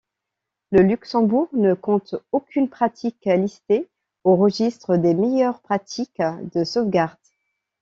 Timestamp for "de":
6.55-6.63